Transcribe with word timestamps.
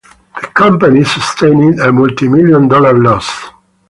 The 0.41 0.47
company 0.55 1.03
sustained 1.03 1.79
a 1.79 1.91
multimillion-dollar 1.91 2.97
loss. 3.03 3.49